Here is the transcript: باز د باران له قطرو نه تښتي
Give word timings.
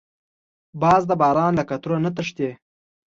باز 0.81 1.01
د 1.07 1.11
باران 1.21 1.51
له 1.55 1.63
قطرو 1.69 1.97
نه 2.05 2.09
تښتي 2.15 2.49